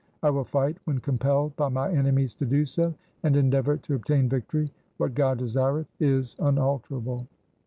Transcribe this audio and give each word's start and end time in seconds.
I 0.23 0.31
will 0.31 0.45
fight 0.45 0.77
when 0.85 0.97
compelled 0.97 1.55
by 1.57 1.69
my 1.69 1.91
enemies 1.91 2.33
to 2.33 2.45
do 2.47 2.65
so 2.65 2.95
and 3.21 3.35
endeavour 3.35 3.77
to 3.77 3.93
obtain 3.93 4.27
victory. 4.27 4.71
What 4.97 5.13
God 5.13 5.37
desireth 5.37 5.89
is 5.99 6.35
unalterable.' 6.39 7.27